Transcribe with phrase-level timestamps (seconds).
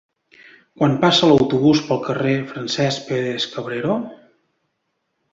[0.81, 3.99] Quan passa l'autobús pel carrer Francesc Pérez-Cabrero?